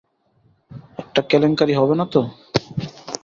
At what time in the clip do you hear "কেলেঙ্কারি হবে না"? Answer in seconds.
1.29-2.05